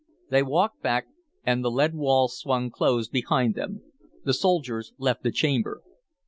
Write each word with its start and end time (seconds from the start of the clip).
They 0.31 0.41
walked 0.41 0.81
back 0.81 1.05
and 1.43 1.63
the 1.63 1.69
lead 1.69 1.93
wall 1.93 2.27
swung 2.27 2.71
closed 2.71 3.11
behind 3.11 3.53
them. 3.53 3.83
The 4.23 4.33
soldiers 4.33 4.93
left 4.97 5.21
the 5.21 5.31
chamber. 5.31 5.83